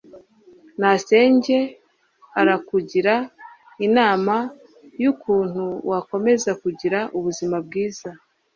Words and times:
Masenge 0.81 1.57
arakugira 2.39 3.15
inama 3.87 4.35
yukuntu 5.03 5.63
wakomeza 5.89 6.49
kugira 6.61 6.99
ubuzima 7.17 7.57
bwiza. 7.65 8.09